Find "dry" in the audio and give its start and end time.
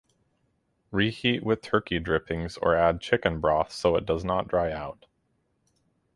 4.47-4.71